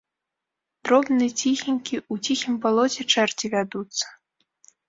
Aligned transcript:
Дробны, 0.89 1.27
ціхенькі, 1.43 1.99
у 2.15 2.19
ціхім 2.25 2.57
балоце 2.65 3.01
чэрці 3.13 3.45
вядуцца. 3.59 4.05